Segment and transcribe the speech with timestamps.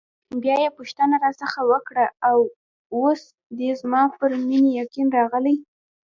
[0.41, 2.05] بیا یې پوښتنه راڅخه وکړه:
[2.97, 3.21] اوس
[3.57, 5.55] دې زما پر مینې یقین راغلی؟